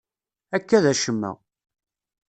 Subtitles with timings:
[0.55, 1.31] Akka d acemma.